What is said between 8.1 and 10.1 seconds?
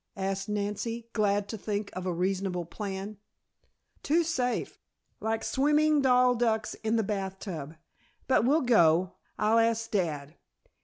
But we'll go. I'll ask